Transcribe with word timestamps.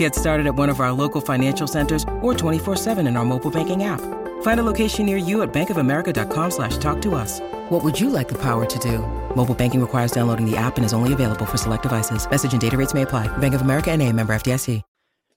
Get 0.00 0.14
started 0.14 0.46
at 0.46 0.54
one 0.54 0.70
of 0.70 0.80
our 0.80 0.92
local 0.92 1.20
financial 1.20 1.66
centers 1.66 2.04
or 2.22 2.32
24-7 2.32 3.06
in 3.06 3.18
our 3.18 3.24
mobile 3.26 3.50
banking 3.50 3.84
app. 3.84 4.00
Find 4.40 4.58
a 4.58 4.62
location 4.62 5.04
near 5.04 5.18
you 5.18 5.42
at 5.42 5.52
bankofamerica.com 5.52 6.50
slash 6.50 6.78
talk 6.78 7.02
to 7.02 7.14
us. 7.14 7.40
What 7.68 7.84
would 7.84 8.00
you 8.00 8.08
like 8.08 8.26
the 8.26 8.38
power 8.38 8.64
to 8.64 8.78
do? 8.78 9.00
Mobile 9.36 9.54
banking 9.54 9.78
requires 9.78 10.10
downloading 10.10 10.50
the 10.50 10.56
app 10.56 10.78
and 10.78 10.86
is 10.86 10.94
only 10.94 11.12
available 11.12 11.44
for 11.44 11.58
select 11.58 11.82
devices. 11.82 12.30
Message 12.30 12.52
and 12.52 12.62
data 12.62 12.78
rates 12.78 12.94
may 12.94 13.02
apply. 13.02 13.28
Bank 13.38 13.52
of 13.52 13.60
America 13.60 13.90
and 13.90 14.00
a 14.00 14.10
member 14.10 14.32
FDIC. 14.32 14.80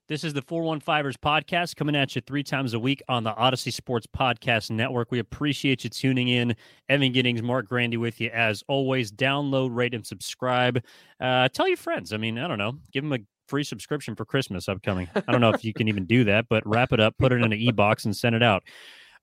This 0.10 0.23
is 0.23 0.34
the 0.34 0.42
415ers 0.42 1.16
podcast 1.16 1.76
coming 1.76 1.95
at 1.95 2.16
you 2.16 2.22
three 2.22 2.44
times 2.44 2.73
a 2.73 2.80
week 2.80 3.02
on 3.09 3.23
the 3.23 3.34
Audacy 3.34 3.72
Sports 3.72 4.06
Podcast 4.06 4.70
Network. 4.70 5.12
We 5.12 5.20
appreciate 5.20 5.84
you 5.84 5.90
tuning 5.90 6.28
in. 6.28 6.56
Evan 6.88 7.12
Giddings, 7.14 7.42
Marc 7.42 7.68
Grandi 7.68 7.98
with 7.98 8.22
you 8.22 8.30
as 8.30 8.64
always. 8.68 9.12
Download, 9.12 9.76
rate, 9.76 9.94
and 9.94 10.06
subscribe. 10.06 10.84
Uh, 11.20 11.48
tell 11.50 11.68
your 11.70 11.78
friends. 11.78 12.14
I 12.14 12.18
mean, 12.18 12.38
I 12.38 12.50
don't 12.50 12.58
know. 12.58 12.80
Give 12.92 13.04
them 13.04 13.14
a 13.14 13.20
free 13.48 13.64
subscription 13.64 14.16
for 14.16 14.26
Christmas 14.26 14.70
upcoming. 14.70 15.10
I 15.16 15.32
don't 15.32 15.42
know 15.42 15.52
if 15.52 15.64
you 15.64 15.74
can 15.74 15.88
even 15.88 16.06
do 16.06 16.24
that, 16.26 16.46
but 16.50 16.66
wrap 16.66 16.94
it 16.94 17.00
up, 17.00 17.16
put 17.18 17.32
it 17.32 17.36
in 17.36 17.44
an 17.44 17.54
e-box, 17.54 18.06
and 18.06 18.16
send 18.16 18.36
it 18.36 18.44
out. 18.44 18.64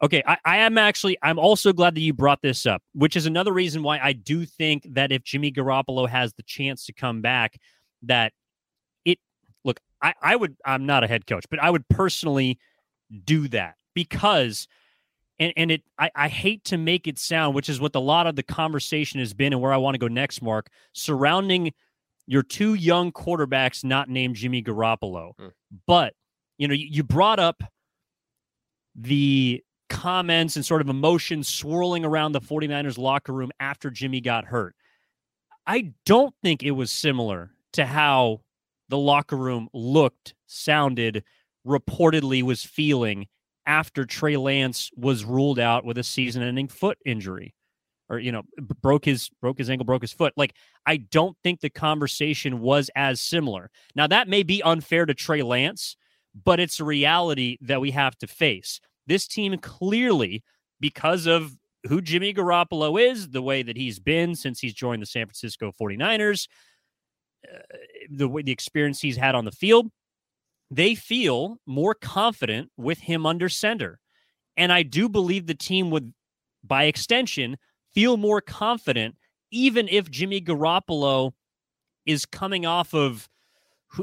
Okay, 0.03 0.22
I, 0.27 0.39
I, 0.44 0.56
am 0.58 0.78
actually 0.78 1.19
I'm 1.22 1.39
also 1.39 1.75
glad 1.75 1.94
that 1.94 2.00
you 2.00 2.14
brought 2.14 2.41
this 2.41 2.64
up, 2.64 2.83
which 2.94 3.17
is 3.17 3.27
another 3.27 3.53
reason 3.53 3.83
why 3.83 3.98
I 3.98 4.14
do 4.14 4.47
think 4.47 4.86
that 4.94 5.12
if 5.12 5.22
Jimmy 5.25 5.53
Garoppolo 5.53 6.09
has 6.09 6.33
the 6.33 6.42
chance 6.42 6.86
to 6.86 6.94
come 6.94 7.20
back, 7.20 7.59
that 8.05 8.33
it 9.05 9.19
look, 9.62 9.78
I, 10.00 10.14
I 10.22 10.37
would 10.37 10.56
I'm 10.64 10.87
not 10.87 11.05
a 11.05 11.06
head 11.06 11.27
coach, 11.27 11.44
but 11.50 11.59
I 11.62 11.69
would 11.69 11.87
personally 11.89 12.59
do 13.25 13.47
that 13.48 13.75
because 13.94 14.69
and, 15.39 15.53
and 15.55 15.70
it 15.70 15.83
I, 15.98 16.11
I 16.14 16.28
hate 16.28 16.64
to 16.64 16.78
make 16.78 17.06
it 17.06 17.19
sound, 17.19 17.55
which 17.55 17.69
is 17.69 17.78
what 17.78 17.94
a 17.94 18.00
lot 18.00 18.27
of 18.27 18.37
the 18.37 18.42
conversation 18.42 19.20
has 19.20 19.34
been 19.34 19.53
and 19.53 19.61
where 19.61 19.72
I 19.72 19.77
want 19.77 19.94
to 19.94 19.98
go 19.98 20.09
next, 20.09 20.41
Marc, 20.41 20.70
surrounding 20.94 21.75
your 22.31 22.45
two 22.45 22.75
young 22.75 23.11
quarterbacks 23.11 23.83
not 23.83 24.09
named 24.09 24.36
Jimmy 24.36 24.62
Garoppolo. 24.62 25.33
Hmm. 25.36 25.48
But 25.89 26.14
you 26.59 26.69
know, 26.69 26.75
you, 26.75 26.87
you 26.89 27.03
brought 27.03 27.41
up 27.41 27.64
the 28.95 29.64
comments 29.89 30.55
and 30.55 30.64
sort 30.64 30.81
of 30.81 30.89
emotions 30.89 31.48
swirling 31.48 32.05
around 32.05 32.31
the 32.31 32.41
49ers 32.41 32.98
locker 32.98 33.33
room 33.33 33.50
after 33.59 33.91
Jimmy 33.91 34.20
got 34.20 34.45
hurt. 34.45 34.77
I 35.67 35.92
don't 36.06 36.33
think 36.41 36.62
it 36.62 36.70
was 36.70 36.92
similar 36.92 37.50
to 37.72 37.84
how 37.84 38.42
the 38.89 38.98
locker 38.98 39.37
room 39.37 39.69
looked, 39.75 40.34
sounded, 40.47 41.25
reportedly 41.67 42.44
was 42.44 42.62
feeling 42.62 43.27
after 43.67 44.05
Trey 44.05 44.37
Lance 44.37 44.91
was 44.97 45.25
ruled 45.25 45.59
out 45.59 45.84
with 45.84 45.98
a 45.98 46.05
season-ending 46.05 46.69
foot 46.69 46.98
injury 47.05 47.55
or 48.11 48.19
you 48.19 48.33
know 48.33 48.42
broke 48.83 49.06
his 49.06 49.30
broke 49.41 49.58
his 49.58 49.70
ankle 49.70 49.86
broke 49.86 50.03
his 50.03 50.12
foot 50.12 50.34
like 50.36 50.55
i 50.86 50.97
don't 50.98 51.36
think 51.42 51.61
the 51.61 51.70
conversation 51.70 52.61
was 52.61 52.91
as 52.94 53.20
similar 53.20 53.70
now 53.94 54.06
that 54.06 54.28
may 54.28 54.42
be 54.42 54.62
unfair 54.62 55.06
to 55.06 55.14
trey 55.14 55.42
lance 55.42 55.97
but 56.44 56.61
it's 56.61 56.78
a 56.78 56.84
reality 56.84 57.56
that 57.62 57.81
we 57.81 57.91
have 57.92 58.16
to 58.19 58.27
face 58.27 58.81
this 59.11 59.27
team 59.27 59.58
clearly, 59.58 60.42
because 60.78 61.27
of 61.27 61.56
who 61.88 62.00
Jimmy 62.00 62.33
Garoppolo 62.33 63.00
is, 63.00 63.31
the 63.31 63.43
way 63.43 63.62
that 63.62 63.76
he's 63.76 63.98
been 63.98 64.34
since 64.34 64.60
he's 64.60 64.72
joined 64.72 65.03
the 65.03 65.06
San 65.06 65.27
Francisco 65.27 65.72
49ers, 65.78 66.47
uh, 67.53 67.59
the 68.09 68.28
way 68.28 68.42
the 68.42 68.53
experience 68.53 69.00
he's 69.00 69.16
had 69.16 69.34
on 69.34 69.44
the 69.44 69.50
field, 69.50 69.91
they 70.71 70.94
feel 70.94 71.59
more 71.66 71.94
confident 71.94 72.71
with 72.77 73.00
him 73.00 73.27
under 73.27 73.48
center. 73.48 73.98
And 74.56 74.72
I 74.72 74.84
do 74.84 75.09
believe 75.09 75.47
the 75.47 75.54
team 75.54 75.91
would, 75.91 76.15
by 76.62 76.84
extension, 76.84 77.56
feel 77.95 78.17
more 78.17 78.41
confident 78.41 79.17
even 79.51 79.89
if 79.89 80.11
Jimmy 80.11 80.41
Garoppolo 80.41 81.33
is 82.06 82.25
coming 82.25 82.67
off 82.67 82.95
of, 82.95 83.28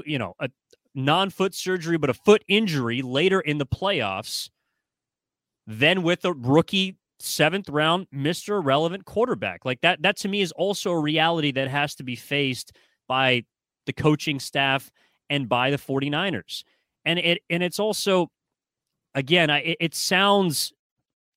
you 0.05 0.19
know, 0.19 0.35
a 0.39 0.49
non 0.93 1.29
foot 1.29 1.53
surgery, 1.53 1.97
but 1.97 2.09
a 2.09 2.13
foot 2.13 2.43
injury 2.47 3.01
later 3.01 3.39
in 3.39 3.57
the 3.57 3.65
playoffs 3.65 4.49
than 5.65 6.03
with 6.03 6.25
a 6.25 6.33
rookie 6.33 6.97
seventh 7.19 7.69
round 7.69 8.07
Mr. 8.13 8.63
Relevant 8.63 9.05
quarterback. 9.05 9.65
Like 9.65 9.81
that, 9.81 10.01
that 10.01 10.17
to 10.17 10.27
me 10.27 10.41
is 10.41 10.51
also 10.51 10.91
a 10.91 10.99
reality 10.99 11.51
that 11.51 11.67
has 11.67 11.95
to 11.95 12.03
be 12.03 12.15
faced 12.15 12.73
by 13.07 13.43
the 13.85 13.93
coaching 13.93 14.39
staff 14.39 14.91
and 15.29 15.49
by 15.49 15.71
the 15.71 15.77
49ers. 15.77 16.63
And 17.05 17.19
it 17.19 17.41
and 17.49 17.63
it's 17.63 17.79
also 17.79 18.29
again, 19.15 19.49
I, 19.49 19.75
it 19.79 19.95
sounds 19.95 20.73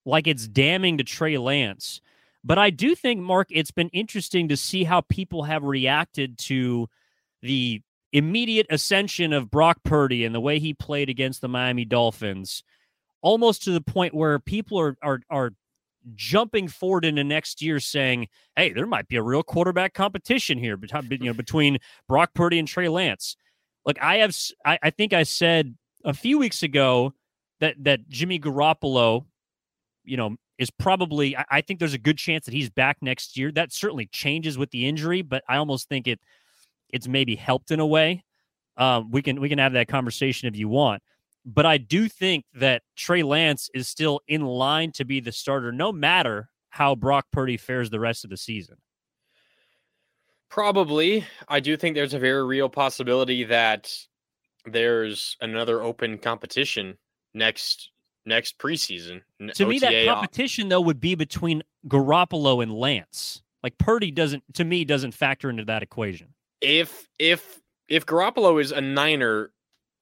like 0.04 0.26
it's 0.26 0.48
damning 0.48 0.98
to 0.98 1.04
Trey 1.04 1.38
Lance. 1.38 2.00
But 2.42 2.58
I 2.58 2.70
do 2.70 2.94
think, 2.94 3.20
Marc, 3.20 3.48
it's 3.50 3.70
been 3.70 3.90
interesting 3.90 4.48
to 4.48 4.56
see 4.56 4.84
how 4.84 5.02
people 5.02 5.42
have 5.44 5.62
reacted 5.62 6.38
to 6.38 6.88
the 7.42 7.82
immediate 8.12 8.66
ascension 8.70 9.32
of 9.32 9.50
Brock 9.50 9.78
Purdy 9.84 10.24
and 10.24 10.34
the 10.34 10.40
way 10.40 10.58
he 10.58 10.74
played 10.74 11.08
against 11.08 11.40
the 11.40 11.48
Miami 11.48 11.84
Dolphins 11.84 12.62
almost 13.22 13.62
to 13.64 13.72
the 13.72 13.80
point 13.80 14.14
where 14.14 14.38
people 14.38 14.78
are 14.78 14.96
are 15.02 15.20
are 15.30 15.52
jumping 16.14 16.68
forward 16.68 17.04
into 17.04 17.24
next 17.24 17.62
year 17.62 17.80
saying, 17.80 18.28
"Hey, 18.56 18.72
there 18.72 18.86
might 18.86 19.08
be 19.08 19.16
a 19.16 19.22
real 19.22 19.42
quarterback 19.42 19.94
competition 19.94 20.58
here 20.58 20.76
between 20.76 21.08
you 21.10 21.30
know 21.30 21.34
between 21.34 21.78
Brock 22.08 22.34
Purdy 22.34 22.58
and 22.58 22.68
Trey 22.68 22.88
Lance." 22.88 23.36
Look, 23.84 24.00
I 24.02 24.16
have 24.16 24.36
I, 24.64 24.78
I 24.82 24.90
think 24.90 25.12
I 25.12 25.24
said 25.24 25.76
a 26.04 26.14
few 26.14 26.38
weeks 26.38 26.62
ago 26.62 27.14
that 27.60 27.76
that 27.84 28.08
Jimmy 28.08 28.38
Garoppolo, 28.38 29.26
you 30.04 30.16
know, 30.16 30.36
is 30.60 30.70
probably 30.70 31.36
I, 31.36 31.44
I 31.50 31.60
think 31.62 31.80
there's 31.80 31.94
a 31.94 31.98
good 31.98 32.18
chance 32.18 32.44
that 32.44 32.54
he's 32.54 32.70
back 32.70 32.98
next 33.00 33.36
year. 33.36 33.50
That 33.50 33.72
certainly 33.72 34.06
changes 34.06 34.58
with 34.58 34.70
the 34.70 34.86
injury, 34.86 35.22
but 35.22 35.42
I 35.48 35.56
almost 35.56 35.88
think 35.88 36.06
it 36.06 36.20
it's 36.90 37.08
maybe 37.08 37.34
helped 37.34 37.70
in 37.70 37.80
a 37.80 37.86
way. 37.86 38.22
Um, 38.76 39.10
we 39.10 39.22
can 39.22 39.40
we 39.40 39.48
can 39.48 39.58
have 39.58 39.72
that 39.72 39.88
conversation 39.88 40.46
if 40.46 40.56
you 40.56 40.68
want. 40.68 41.02
But 41.46 41.64
I 41.64 41.78
do 41.78 42.06
think 42.08 42.44
that 42.54 42.82
Trey 42.94 43.22
Lance 43.22 43.70
is 43.74 43.88
still 43.88 44.20
in 44.28 44.44
line 44.44 44.92
to 44.92 45.06
be 45.06 45.20
the 45.20 45.32
starter, 45.32 45.72
no 45.72 45.90
matter 45.90 46.50
how 46.68 46.94
Brock 46.94 47.26
Purdy 47.32 47.56
fares 47.56 47.88
the 47.88 47.98
rest 47.98 48.24
of 48.24 48.30
the 48.30 48.36
season. 48.36 48.76
Probably. 50.50 51.24
I 51.48 51.60
do 51.60 51.76
think 51.76 51.94
there's 51.94 52.12
a 52.12 52.18
very 52.18 52.44
real 52.44 52.68
possibility 52.68 53.44
that 53.44 53.90
there's 54.66 55.36
another 55.40 55.80
open 55.80 56.18
competition 56.18 56.98
next 57.32 57.90
next 58.24 58.58
preseason. 58.58 59.22
To 59.40 59.64
OTA 59.64 59.66
me, 59.66 59.78
that 59.78 60.06
competition 60.06 60.68
though 60.68 60.80
would 60.80 61.00
be 61.00 61.14
between 61.14 61.62
Garoppolo 61.88 62.62
and 62.62 62.72
Lance. 62.72 63.42
Like 63.62 63.78
Purdy 63.78 64.10
doesn't 64.10 64.42
to 64.54 64.64
me 64.64 64.84
doesn't 64.84 65.12
factor 65.12 65.50
into 65.50 65.64
that 65.66 65.82
equation. 65.82 66.34
If 66.60 67.08
if 67.18 67.60
if 67.88 68.06
Garoppolo 68.06 68.60
is 68.60 68.72
a 68.72 68.80
Niner 68.80 69.52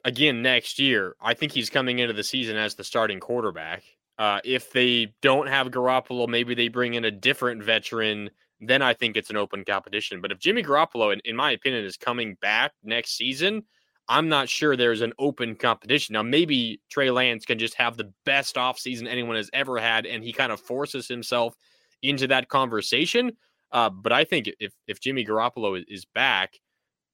again 0.04 0.42
next 0.42 0.78
year, 0.78 1.16
I 1.20 1.34
think 1.34 1.52
he's 1.52 1.70
coming 1.70 1.98
into 1.98 2.12
the 2.12 2.22
season 2.22 2.56
as 2.56 2.74
the 2.74 2.84
starting 2.84 3.20
quarterback. 3.20 3.82
Uh, 4.18 4.40
if 4.44 4.72
they 4.72 5.14
don't 5.22 5.46
have 5.46 5.68
Garoppolo, 5.68 6.28
maybe 6.28 6.54
they 6.54 6.68
bring 6.68 6.94
in 6.94 7.04
a 7.04 7.10
different 7.10 7.62
veteran. 7.62 8.30
Then 8.60 8.82
I 8.82 8.92
think 8.92 9.16
it's 9.16 9.30
an 9.30 9.36
open 9.36 9.64
competition. 9.64 10.20
But 10.20 10.32
if 10.32 10.40
Jimmy 10.40 10.64
Garoppolo, 10.64 11.12
in, 11.12 11.20
in 11.24 11.36
my 11.36 11.52
opinion, 11.52 11.84
is 11.84 11.96
coming 11.96 12.36
back 12.40 12.72
next 12.82 13.16
season, 13.16 13.62
I'm 14.08 14.28
not 14.28 14.48
sure 14.48 14.74
there's 14.74 15.02
an 15.02 15.12
open 15.18 15.54
competition. 15.54 16.14
Now, 16.14 16.22
maybe 16.22 16.80
Trey 16.90 17.10
Lance 17.10 17.44
can 17.44 17.58
just 17.58 17.74
have 17.74 17.96
the 17.96 18.12
best 18.24 18.56
offseason 18.56 19.06
anyone 19.06 19.36
has 19.36 19.50
ever 19.52 19.78
had, 19.78 20.06
and 20.06 20.24
he 20.24 20.32
kind 20.32 20.50
of 20.50 20.60
forces 20.60 21.08
himself 21.08 21.54
into 22.02 22.26
that 22.28 22.48
conversation. 22.48 23.32
Uh, 23.70 23.90
but 23.90 24.12
I 24.12 24.24
think 24.24 24.48
if 24.60 24.72
if 24.86 25.00
Jimmy 25.00 25.24
Garoppolo 25.24 25.82
is, 25.86 26.06
back, 26.06 26.58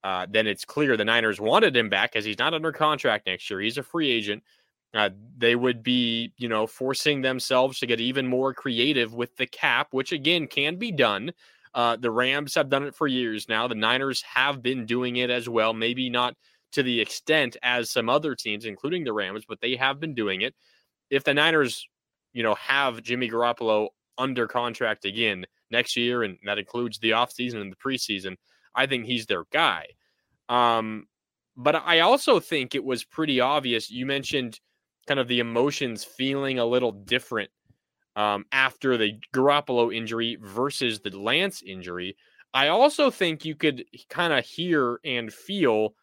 uh, 0.04 0.26
then 0.30 0.46
it's 0.46 0.64
clear 0.64 0.96
the 0.96 1.04
Niners 1.04 1.40
wanted 1.40 1.76
him 1.76 1.88
back 1.88 2.14
as 2.14 2.24
he's 2.24 2.38
not 2.38 2.54
under 2.54 2.70
contract 2.70 3.26
next 3.26 3.50
year. 3.50 3.60
He's 3.60 3.78
a 3.78 3.82
free 3.82 4.10
agent. 4.10 4.44
Uh, 4.92 5.10
they 5.36 5.56
would 5.56 5.82
be, 5.82 6.32
you 6.36 6.48
know, 6.48 6.68
forcing 6.68 7.20
themselves 7.22 7.80
to 7.80 7.86
get 7.86 8.00
even 8.00 8.28
more 8.28 8.54
creative 8.54 9.12
with 9.12 9.36
the 9.36 9.46
cap, 9.46 9.88
which 9.90 10.12
again 10.12 10.46
can 10.46 10.76
be 10.76 10.92
done. 10.92 11.32
Uh, 11.74 11.96
the 11.96 12.10
Rams 12.12 12.54
have 12.54 12.68
done 12.68 12.84
it 12.84 12.94
for 12.94 13.08
years 13.08 13.48
now. 13.48 13.66
The 13.66 13.74
Niners 13.74 14.22
have 14.22 14.62
been 14.62 14.86
doing 14.86 15.16
it 15.16 15.30
as 15.30 15.48
well, 15.48 15.74
maybe 15.74 16.08
not 16.08 16.36
to 16.74 16.82
the 16.82 17.00
extent 17.00 17.56
as 17.62 17.90
some 17.90 18.08
other 18.08 18.34
teams, 18.34 18.64
including 18.64 19.04
the 19.04 19.12
Rams, 19.12 19.44
but 19.48 19.60
they 19.60 19.76
have 19.76 20.00
been 20.00 20.14
doing 20.14 20.42
it. 20.42 20.54
If 21.08 21.24
the 21.24 21.34
Niners, 21.34 21.88
you 22.32 22.42
know, 22.42 22.54
have 22.56 23.02
Jimmy 23.02 23.30
Garoppolo 23.30 23.88
under 24.18 24.46
contract 24.46 25.04
again 25.04 25.46
next 25.70 25.96
year, 25.96 26.22
and 26.24 26.36
that 26.44 26.58
includes 26.58 26.98
the 26.98 27.10
offseason 27.10 27.60
and 27.60 27.72
the 27.72 27.76
preseason, 27.76 28.36
I 28.74 28.86
think 28.86 29.06
he's 29.06 29.26
their 29.26 29.44
guy. 29.52 29.86
Um, 30.48 31.06
but 31.56 31.76
I 31.76 32.00
also 32.00 32.40
think 32.40 32.74
it 32.74 32.84
was 32.84 33.04
pretty 33.04 33.40
obvious. 33.40 33.90
You 33.90 34.04
mentioned 34.04 34.58
kind 35.06 35.20
of 35.20 35.28
the 35.28 35.38
emotions 35.38 36.02
feeling 36.02 36.58
a 36.58 36.66
little 36.66 36.92
different 36.92 37.50
um, 38.16 38.46
after 38.50 38.96
the 38.96 39.12
Garoppolo 39.32 39.94
injury 39.94 40.38
versus 40.40 41.00
the 41.00 41.16
Lance 41.16 41.62
injury. 41.62 42.16
I 42.52 42.68
also 42.68 43.10
think 43.10 43.44
you 43.44 43.54
could 43.54 43.84
kind 44.08 44.32
of 44.32 44.44
hear 44.44 44.98
and 45.04 45.32
feel 45.32 45.94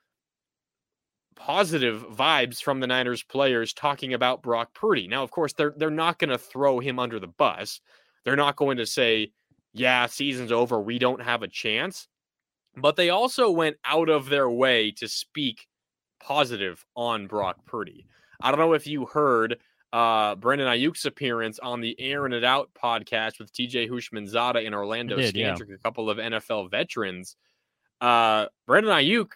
positive 1.45 2.03
vibes 2.03 2.61
from 2.61 2.79
the 2.79 2.87
Niners 2.87 3.23
players 3.23 3.73
talking 3.73 4.13
about 4.13 4.43
Brock 4.43 4.75
Purdy. 4.75 5.07
Now, 5.07 5.23
of 5.23 5.31
course, 5.31 5.53
they're 5.53 5.73
they're 5.75 5.89
not 5.89 6.19
going 6.19 6.29
to 6.29 6.37
throw 6.37 6.79
him 6.79 6.99
under 6.99 7.19
the 7.19 7.27
bus. 7.27 7.81
They're 8.23 8.35
not 8.35 8.55
going 8.55 8.77
to 8.77 8.85
say, 8.85 9.31
"Yeah, 9.73 10.05
season's 10.05 10.51
over. 10.51 10.79
We 10.79 10.99
don't 10.99 11.21
have 11.21 11.41
a 11.41 11.47
chance." 11.47 12.07
But 12.77 12.95
they 12.95 13.09
also 13.09 13.49
went 13.49 13.77
out 13.83 14.07
of 14.07 14.29
their 14.29 14.49
way 14.49 14.91
to 14.91 15.07
speak 15.07 15.67
positive 16.21 16.85
on 16.95 17.25
Brock 17.25 17.65
Purdy. 17.65 18.05
I 18.39 18.51
don't 18.51 18.59
know 18.59 18.73
if 18.73 18.85
you 18.85 19.07
heard 19.07 19.57
uh, 19.91 20.35
Brandon 20.35 20.67
Aiyuk's 20.67 21.05
appearance 21.05 21.59
on 21.59 21.81
the 21.81 21.99
Airing 21.99 22.33
It 22.33 22.43
Out 22.43 22.69
podcast 22.81 23.39
with 23.39 23.51
TJ 23.51 23.89
Houshmandzadeh 23.89 24.63
in 24.63 24.73
Orlando 24.73 25.17
did, 25.17 25.35
yeah. 25.35 25.55
a 25.55 25.77
couple 25.79 26.09
of 26.09 26.17
NFL 26.17 26.69
veterans. 26.69 27.35
Uh, 27.99 28.45
Brandon 28.67 28.93
Aiyuk, 28.93 29.31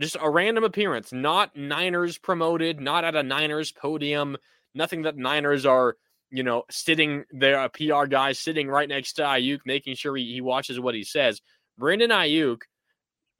just 0.00 0.16
a 0.20 0.30
random 0.30 0.64
appearance, 0.64 1.12
not 1.12 1.56
Niners 1.56 2.18
promoted, 2.18 2.80
not 2.80 3.04
at 3.04 3.16
a 3.16 3.22
Niners 3.22 3.72
podium, 3.72 4.36
nothing 4.74 5.02
that 5.02 5.16
Niners 5.16 5.66
are, 5.66 5.96
you 6.30 6.42
know, 6.42 6.64
sitting 6.70 7.24
there, 7.30 7.58
a 7.58 7.68
PR 7.68 8.06
guy 8.06 8.32
sitting 8.32 8.68
right 8.68 8.88
next 8.88 9.14
to 9.14 9.22
Aiyuk, 9.22 9.60
making 9.66 9.96
sure 9.96 10.16
he, 10.16 10.32
he 10.32 10.40
watches 10.40 10.78
what 10.78 10.94
he 10.94 11.04
says. 11.04 11.40
Brandon 11.76 12.10
Aiyuk 12.10 12.62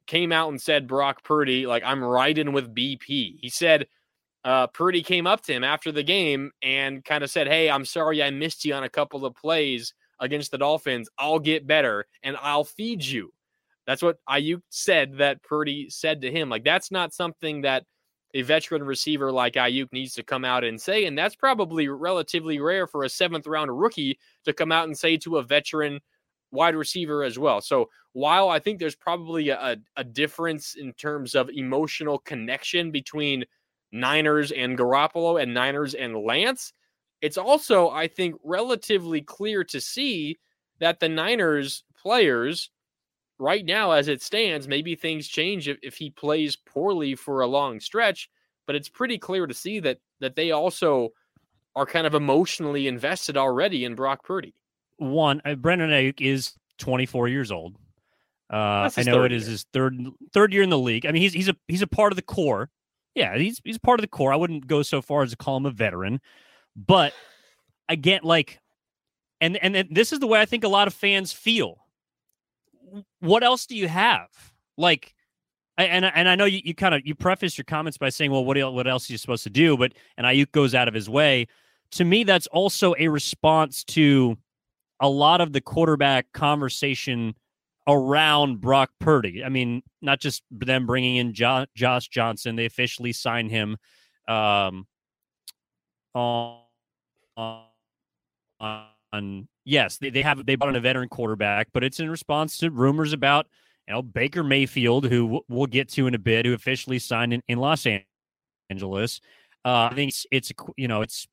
came 0.07 0.31
out 0.31 0.49
and 0.49 0.61
said 0.61 0.87
Brock 0.87 1.23
Purdy, 1.23 1.65
like, 1.65 1.83
I'm 1.85 2.03
riding 2.03 2.51
with 2.51 2.73
BP. 2.73 3.37
He 3.39 3.49
said, 3.49 3.87
uh, 4.43 4.67
Purdy 4.67 5.03
came 5.03 5.27
up 5.27 5.41
to 5.41 5.53
him 5.53 5.63
after 5.63 5.91
the 5.91 6.03
game 6.03 6.51
and 6.61 7.03
kind 7.03 7.23
of 7.23 7.29
said, 7.29 7.47
Hey, 7.47 7.69
I'm 7.69 7.85
sorry 7.85 8.23
I 8.23 8.31
missed 8.31 8.65
you 8.65 8.73
on 8.73 8.83
a 8.83 8.89
couple 8.89 9.25
of 9.25 9.35
plays 9.35 9.93
against 10.19 10.51
the 10.51 10.57
Dolphins. 10.57 11.09
I'll 11.17 11.39
get 11.39 11.67
better 11.67 12.05
and 12.23 12.37
I'll 12.41 12.63
feed 12.63 13.03
you. 13.03 13.31
That's 13.89 14.03
what 14.03 14.17
Aiyuk 14.29 14.61
said 14.69 15.17
that 15.17 15.41
Purdy 15.41 15.89
said 15.89 16.21
to 16.21 16.31
him. 16.31 16.47
Like, 16.47 16.63
that's 16.63 16.91
not 16.91 17.11
something 17.11 17.61
that 17.61 17.85
a 18.35 18.43
veteran 18.43 18.83
receiver 18.83 19.31
like 19.31 19.55
Aiyuk 19.55 19.91
needs 19.91 20.13
to 20.13 20.21
come 20.21 20.45
out 20.45 20.63
and 20.63 20.79
say. 20.79 21.05
And 21.05 21.17
that's 21.17 21.35
probably 21.35 21.87
relatively 21.87 22.59
rare 22.59 22.85
for 22.85 23.03
a 23.03 23.09
seventh 23.09 23.47
round 23.47 23.75
rookie 23.75 24.19
to 24.45 24.53
come 24.53 24.71
out 24.71 24.85
and 24.85 24.95
say 24.95 25.17
to 25.17 25.37
a 25.37 25.43
veteran 25.43 25.99
wide 26.51 26.75
receiver 26.75 27.23
as 27.23 27.39
well. 27.39 27.61
So 27.61 27.89
while 28.13 28.49
I 28.49 28.59
think 28.59 28.77
there's 28.77 28.95
probably 28.95 29.49
a, 29.49 29.77
a 29.95 30.03
difference 30.03 30.75
in 30.75 30.93
terms 30.93 31.33
of 31.33 31.49
emotional 31.49 32.19
connection 32.19 32.91
between 32.91 33.43
Niners 33.91 34.51
and 34.51 34.77
Garoppolo 34.77 35.41
and 35.41 35.51
Niners 35.51 35.95
and 35.95 36.15
Lance, 36.15 36.73
it's 37.23 37.39
also, 37.39 37.89
I 37.89 38.07
think, 38.07 38.35
relatively 38.43 39.21
clear 39.21 39.63
to 39.63 39.81
see 39.81 40.37
that 40.79 40.99
the 40.99 41.09
Niners 41.09 41.83
players 41.99 42.69
right 43.39 43.65
now, 43.65 43.91
as 43.91 44.07
it 44.07 44.21
stands, 44.21 44.67
maybe 44.67 44.95
things 44.95 45.27
change 45.27 45.67
if, 45.67 45.77
if 45.81 45.95
he 45.95 46.09
plays 46.09 46.55
poorly 46.55 47.15
for 47.15 47.41
a 47.41 47.47
long 47.47 47.79
stretch, 47.79 48.29
but 48.67 48.75
it's 48.75 48.89
pretty 48.89 49.17
clear 49.17 49.47
to 49.47 49.53
see 49.53 49.79
that 49.79 49.99
that 50.19 50.35
they 50.35 50.51
also 50.51 51.09
are 51.75 51.85
kind 51.85 52.05
of 52.05 52.13
emotionally 52.13 52.87
invested 52.87 53.37
already 53.37 53.85
in 53.85 53.95
Brock 53.95 54.23
Purdy. 54.23 54.53
One, 54.97 55.41
uh, 55.45 55.55
Brandon 55.55 55.89
Aiyuk 55.89 56.19
is 56.19 56.53
24 56.77 57.29
years 57.29 57.51
old. 57.51 57.75
Uh, 58.51 58.89
I 58.97 59.03
know 59.03 59.23
it 59.23 59.31
is 59.31 59.43
year. 59.43 59.51
his 59.51 59.65
third 59.73 60.07
third 60.33 60.53
year 60.53 60.63
in 60.63 60.69
the 60.69 60.77
league. 60.77 61.05
I 61.05 61.11
mean, 61.11 61.21
he's 61.21 61.33
he's 61.33 61.49
a 61.49 61.55
he's 61.67 61.81
a 61.81 61.87
part 61.87 62.11
of 62.11 62.15
the 62.15 62.23
core. 62.23 62.69
Yeah, 63.15 63.37
he's 63.37 63.61
he's 63.63 63.77
part 63.77 63.99
of 63.99 64.01
the 64.01 64.07
core. 64.07 64.33
I 64.33 64.35
wouldn't 64.35 64.67
go 64.67 64.81
so 64.81 65.01
far 65.01 65.23
as 65.23 65.31
to 65.31 65.37
call 65.37 65.57
him 65.57 65.65
a 65.65 65.71
veteran, 65.71 66.19
but 66.75 67.13
again, 67.87 68.21
like, 68.23 68.59
and 69.39 69.55
and, 69.57 69.75
and 69.75 69.89
this 69.91 70.11
is 70.11 70.19
the 70.19 70.27
way 70.27 70.41
I 70.41 70.45
think 70.45 70.63
a 70.63 70.67
lot 70.67 70.87
of 70.87 70.93
fans 70.93 71.31
feel. 71.31 71.77
What 73.19 73.43
else 73.43 73.65
do 73.65 73.75
you 73.75 73.87
have? 73.87 74.29
Like, 74.77 75.13
and 75.77 76.05
and 76.05 76.27
I 76.27 76.35
know 76.35 76.45
you, 76.45 76.61
you 76.63 76.75
kind 76.75 76.93
of 76.93 77.01
you 77.05 77.15
preface 77.15 77.57
your 77.57 77.65
comments 77.65 77.97
by 77.97 78.09
saying, 78.09 78.31
well, 78.31 78.43
what 78.43 78.57
what 78.73 78.87
else 78.87 79.09
are 79.09 79.13
you 79.13 79.17
supposed 79.17 79.43
to 79.43 79.49
do? 79.49 79.77
But 79.77 79.93
and 80.17 80.25
Aiyuk 80.25 80.51
goes 80.51 80.75
out 80.75 80.87
of 80.87 80.93
his 80.93 81.09
way. 81.09 81.47
To 81.91 82.05
me, 82.05 82.23
that's 82.23 82.47
also 82.47 82.93
a 82.99 83.07
response 83.07 83.83
to 83.85 84.37
a 84.99 85.09
lot 85.09 85.41
of 85.41 85.53
the 85.53 85.61
quarterback 85.61 86.31
conversation 86.33 87.35
around 87.87 88.61
Brock 88.61 88.91
Purdy. 88.99 89.43
I 89.43 89.49
mean, 89.49 89.81
not 90.01 90.19
just 90.19 90.43
them 90.51 90.85
bringing 90.85 91.15
in 91.15 91.33
jo- 91.33 91.65
Josh 91.75 92.09
Johnson; 92.09 92.55
they 92.55 92.65
officially 92.65 93.13
signed 93.13 93.49
him 93.49 93.77
um, 94.27 94.85
on, 96.13 96.61
on 97.37 98.85
yes, 99.65 99.97
they, 99.97 100.09
they 100.09 100.21
have 100.21 100.45
they 100.45 100.55
bought 100.55 100.69
in 100.69 100.75
a 100.75 100.81
veteran 100.81 101.09
quarterback, 101.09 101.67
but 101.73 101.83
it's 101.83 101.99
in 101.99 102.09
response 102.09 102.57
to 102.57 102.71
rumors 102.71 103.13
about 103.13 103.47
you 103.87 103.93
know 103.93 104.01
Baker 104.01 104.43
Mayfield, 104.43 105.05
who 105.05 105.41
we'll 105.47 105.67
get 105.67 105.89
to 105.89 106.07
in 106.07 106.15
a 106.15 106.19
bit, 106.19 106.45
who 106.45 106.53
officially 106.53 106.99
signed 106.99 107.33
in, 107.33 107.41
in 107.47 107.59
Los 107.59 107.85
Angeles. 108.69 109.21
Uh, 109.65 109.89
I 109.91 109.95
think 109.95 110.09
it's, 110.09 110.25
it's 110.31 110.51
you 110.77 110.87
know 110.87 111.01
it's 111.01 111.27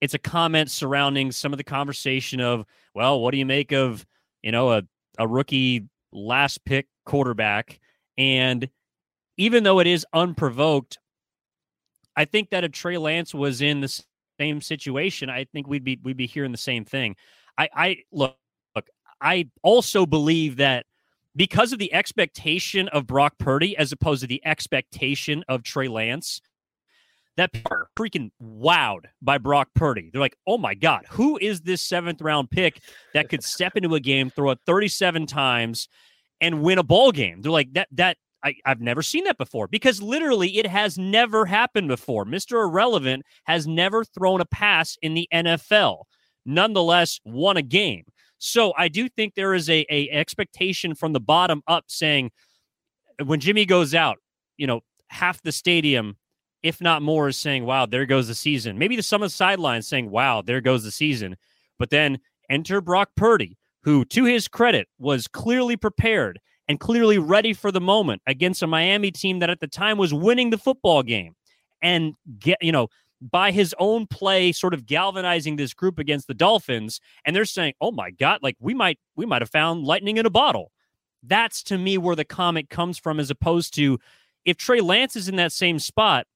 it's 0.00 0.14
a 0.14 0.18
comment 0.18 0.70
surrounding 0.70 1.32
some 1.32 1.52
of 1.52 1.58
the 1.58 1.64
conversation 1.64 2.40
of 2.40 2.64
well, 2.94 3.20
what 3.20 3.30
do 3.32 3.38
you 3.38 3.46
make 3.46 3.72
of 3.72 4.04
you 4.42 4.52
know 4.52 4.72
a 4.72 4.82
a 5.18 5.26
rookie 5.26 5.88
last 6.12 6.64
pick 6.64 6.86
quarterback. 7.04 7.80
And 8.16 8.68
even 9.36 9.64
though 9.64 9.80
it 9.80 9.86
is 9.86 10.06
unprovoked, 10.12 10.98
I 12.16 12.24
think 12.24 12.50
that 12.50 12.64
if 12.64 12.72
Trey 12.72 12.96
Lance 12.96 13.34
was 13.34 13.60
in 13.60 13.80
the 13.80 14.02
same 14.38 14.60
situation, 14.60 15.30
I 15.30 15.44
think 15.44 15.66
we'd 15.66 15.84
be 15.84 15.98
we'd 16.02 16.16
be 16.16 16.26
hearing 16.26 16.52
the 16.52 16.58
same 16.58 16.84
thing. 16.84 17.16
I, 17.56 17.68
I 17.74 17.96
look, 18.12 18.36
look, 18.74 18.86
I 19.20 19.48
also 19.62 20.06
believe 20.06 20.56
that 20.56 20.86
because 21.36 21.72
of 21.72 21.78
the 21.78 21.92
expectation 21.92 22.88
of 22.88 23.06
Brock 23.06 23.34
Purdy 23.38 23.76
as 23.76 23.92
opposed 23.92 24.22
to 24.22 24.26
the 24.26 24.44
expectation 24.44 25.44
of 25.48 25.62
Trey 25.62 25.88
Lance, 25.88 26.40
that 27.36 27.52
freaking 27.96 28.30
wowed 28.40 29.06
by 29.20 29.38
Brock 29.38 29.68
Purdy. 29.74 30.10
They're 30.12 30.20
like, 30.20 30.36
oh 30.46 30.58
my 30.58 30.74
God, 30.74 31.04
who 31.08 31.38
is 31.40 31.62
this 31.62 31.82
seventh 31.82 32.22
round 32.22 32.50
pick 32.50 32.80
that 33.12 33.28
could 33.28 33.42
step 33.42 33.72
into 33.76 33.94
a 33.94 34.00
game, 34.00 34.30
throw 34.30 34.50
it 34.50 34.58
37 34.66 35.26
times, 35.26 35.88
and 36.40 36.62
win 36.62 36.78
a 36.78 36.84
ball 36.84 37.12
game? 37.12 37.42
They're 37.42 37.52
like, 37.52 37.72
that, 37.72 37.88
that, 37.92 38.18
I, 38.44 38.54
have 38.66 38.80
never 38.80 39.02
seen 39.02 39.24
that 39.24 39.38
before 39.38 39.66
because 39.66 40.02
literally 40.02 40.58
it 40.58 40.66
has 40.66 40.98
never 40.98 41.46
happened 41.46 41.88
before. 41.88 42.24
Mr. 42.24 42.62
Irrelevant 42.62 43.24
has 43.44 43.66
never 43.66 44.04
thrown 44.04 44.40
a 44.40 44.44
pass 44.44 44.96
in 45.02 45.14
the 45.14 45.28
NFL, 45.32 46.04
nonetheless, 46.44 47.20
won 47.24 47.56
a 47.56 47.62
game. 47.62 48.04
So 48.38 48.74
I 48.76 48.88
do 48.88 49.08
think 49.08 49.34
there 49.34 49.54
is 49.54 49.70
a, 49.70 49.86
a 49.90 50.10
expectation 50.10 50.94
from 50.94 51.12
the 51.12 51.20
bottom 51.20 51.62
up 51.66 51.84
saying 51.88 52.30
when 53.24 53.40
Jimmy 53.40 53.64
goes 53.64 53.94
out, 53.94 54.18
you 54.56 54.66
know, 54.66 54.80
half 55.08 55.40
the 55.42 55.52
stadium 55.52 56.16
if 56.64 56.80
not 56.80 57.02
more, 57.02 57.28
is 57.28 57.38
saying, 57.38 57.66
wow, 57.66 57.84
there 57.84 58.06
goes 58.06 58.26
the 58.26 58.34
season. 58.34 58.78
Maybe 58.78 58.96
the 58.96 59.02
some 59.02 59.22
of 59.22 59.26
the 59.26 59.34
sidelines 59.34 59.86
saying, 59.86 60.10
wow, 60.10 60.40
there 60.40 60.62
goes 60.62 60.82
the 60.82 60.90
season. 60.90 61.36
But 61.78 61.90
then 61.90 62.18
enter 62.48 62.80
Brock 62.80 63.10
Purdy, 63.16 63.58
who, 63.82 64.06
to 64.06 64.24
his 64.24 64.48
credit, 64.48 64.88
was 64.98 65.28
clearly 65.28 65.76
prepared 65.76 66.40
and 66.68 66.80
clearly 66.80 67.18
ready 67.18 67.52
for 67.52 67.70
the 67.70 67.80
moment 67.80 68.22
against 68.26 68.62
a 68.62 68.66
Miami 68.66 69.10
team 69.10 69.38
that 69.40 69.50
at 69.50 69.60
the 69.60 69.66
time 69.66 69.98
was 69.98 70.14
winning 70.14 70.50
the 70.50 70.58
football 70.58 71.02
game. 71.02 71.34
And 71.82 72.14
get, 72.38 72.56
you 72.62 72.72
know, 72.72 72.88
by 73.20 73.50
his 73.50 73.74
own 73.78 74.06
play, 74.06 74.52
sort 74.52 74.72
of 74.72 74.86
galvanizing 74.86 75.56
this 75.56 75.74
group 75.74 75.98
against 75.98 76.26
the 76.26 76.34
Dolphins. 76.34 77.00
And 77.24 77.36
they're 77.36 77.44
saying, 77.44 77.74
oh 77.80 77.92
my 77.92 78.10
God, 78.10 78.40
like 78.42 78.56
we 78.58 78.72
might, 78.72 78.98
we 79.16 79.26
might 79.26 79.42
have 79.42 79.50
found 79.50 79.84
lightning 79.84 80.16
in 80.16 80.24
a 80.24 80.30
bottle. 80.30 80.72
That's 81.22 81.62
to 81.64 81.78
me 81.78 81.98
where 81.98 82.16
the 82.16 82.24
comment 82.24 82.70
comes 82.70 82.98
from, 82.98 83.20
as 83.20 83.30
opposed 83.30 83.74
to 83.74 83.98
if 84.44 84.56
Trey 84.56 84.80
Lance 84.80 85.16
is 85.16 85.28
in 85.28 85.36
that 85.36 85.52
same 85.52 85.78
spot, 85.78 86.26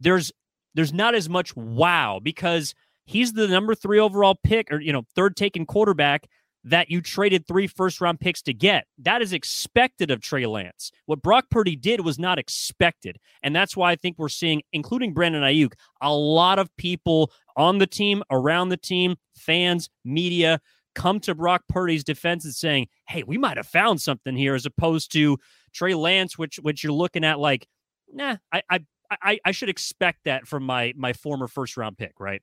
there's 0.00 0.32
there's 0.74 0.92
not 0.92 1.14
as 1.14 1.28
much 1.28 1.54
wow 1.54 2.18
because 2.22 2.74
he's 3.04 3.32
the 3.32 3.48
number 3.48 3.74
three 3.74 3.98
overall 3.98 4.36
pick 4.42 4.72
or 4.72 4.80
you 4.80 4.92
know 4.92 5.04
third 5.14 5.36
taken 5.36 5.66
quarterback 5.66 6.28
that 6.64 6.90
you 6.90 7.00
traded 7.00 7.46
three 7.46 7.66
first 7.66 8.00
round 8.00 8.20
picks 8.20 8.42
to 8.42 8.54
get. 8.54 8.86
That 8.98 9.22
is 9.22 9.32
expected 9.32 10.10
of 10.10 10.20
Trey 10.20 10.46
Lance. 10.46 10.92
What 11.06 11.22
Brock 11.22 11.46
Purdy 11.50 11.76
did 11.76 12.00
was 12.00 12.18
not 12.18 12.38
expected. 12.38 13.18
And 13.42 13.54
that's 13.54 13.76
why 13.76 13.92
I 13.92 13.96
think 13.96 14.18
we're 14.18 14.28
seeing, 14.28 14.62
including 14.72 15.12
Brandon 15.12 15.42
Aiyuk, 15.42 15.72
a 16.00 16.14
lot 16.14 16.58
of 16.58 16.74
people 16.76 17.32
on 17.56 17.78
the 17.78 17.86
team, 17.86 18.22
around 18.30 18.68
the 18.68 18.76
team, 18.76 19.16
fans, 19.36 19.90
media, 20.04 20.60
come 20.94 21.20
to 21.20 21.34
Brock 21.34 21.62
Purdy's 21.68 22.04
defense 22.04 22.44
and 22.44 22.54
saying, 22.54 22.88
hey, 23.08 23.22
we 23.22 23.38
might 23.38 23.56
have 23.56 23.66
found 23.66 24.00
something 24.00 24.36
here, 24.36 24.54
as 24.54 24.66
opposed 24.66 25.12
to 25.12 25.38
Trey 25.72 25.94
Lance, 25.94 26.38
which 26.38 26.56
which 26.56 26.84
you're 26.84 26.92
looking 26.92 27.24
at 27.24 27.38
like, 27.38 27.66
nah, 28.12 28.36
I, 28.52 28.62
I 28.70 28.80
I, 29.22 29.40
I 29.44 29.50
should 29.52 29.68
expect 29.68 30.20
that 30.24 30.46
from 30.46 30.64
my 30.64 30.92
my 30.96 31.12
former 31.12 31.48
first 31.48 31.76
round 31.76 31.98
pick, 31.98 32.20
right? 32.20 32.42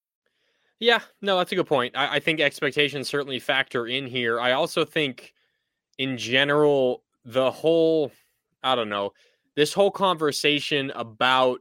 Yeah, 0.81 0.99
no, 1.21 1.37
that's 1.37 1.51
a 1.51 1.55
good 1.55 1.67
point. 1.67 1.95
I, 1.95 2.15
I, 2.15 2.19
think 2.19 2.39
expectations 2.39 3.07
certainly 3.07 3.37
factor 3.37 3.85
in 3.85 4.07
here. 4.07 4.39
I 4.39 4.53
also 4.53 4.83
think, 4.83 5.31
in 5.99 6.17
general, 6.17 7.03
the 7.23 7.51
whole, 7.51 8.11
I 8.63 8.73
don't 8.73 8.89
know, 8.89 9.13
this 9.55 9.73
whole 9.73 9.91
conversation 9.91 10.89
about 10.95 11.59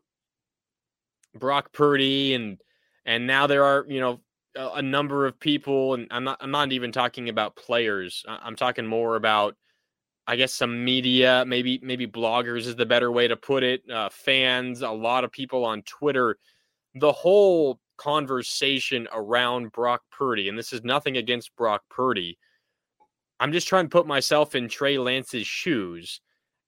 Brock 1.34 1.70
Purdy 1.72 2.34
and 2.34 2.58
and 3.04 3.26
now 3.26 3.46
there 3.46 3.62
are 3.62 3.84
you 3.88 4.00
know 4.00 4.20
a, 4.56 4.76
a 4.76 4.82
number 4.82 5.26
of 5.26 5.38
people, 5.38 5.92
and 5.94 6.06
I'm 6.10 6.24
not 6.24 6.38
I'm 6.40 6.50
not 6.50 6.72
even 6.72 6.90
talking 6.90 7.28
about 7.28 7.56
players. 7.56 8.24
I'm 8.26 8.56
talking 8.56 8.86
more 8.86 9.16
about, 9.16 9.54
I 10.26 10.36
guess, 10.36 10.54
some 10.54 10.82
media, 10.82 11.44
maybe 11.46 11.78
maybe 11.82 12.06
bloggers 12.06 12.66
is 12.66 12.74
the 12.74 12.86
better 12.86 13.12
way 13.12 13.28
to 13.28 13.36
put 13.36 13.64
it. 13.64 13.82
Uh, 13.90 14.08
fans, 14.08 14.80
a 14.80 14.90
lot 14.90 15.24
of 15.24 15.30
people 15.30 15.66
on 15.66 15.82
Twitter. 15.82 16.38
The 16.94 17.12
whole 17.12 17.78
conversation 18.00 19.06
around 19.12 19.72
Brock 19.72 20.02
Purdy, 20.10 20.48
and 20.48 20.58
this 20.58 20.72
is 20.72 20.82
nothing 20.82 21.18
against 21.18 21.54
Brock 21.56 21.82
Purdy. 21.90 22.38
I'm 23.38 23.52
just 23.52 23.68
trying 23.68 23.84
to 23.84 23.90
put 23.90 24.06
myself 24.06 24.54
in 24.54 24.68
Trey 24.68 24.98
Lance's 24.98 25.46
shoes. 25.46 26.20